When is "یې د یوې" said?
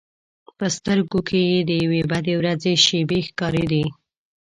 1.51-2.01